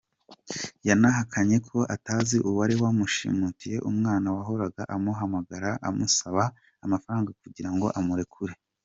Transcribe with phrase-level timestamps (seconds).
[0.89, 6.43] Yahakanye ko atazi uwari wamushimutiye umwana wahoraga amuhamagara amusaba
[6.85, 8.53] amafaranga kugira ngo amurekure.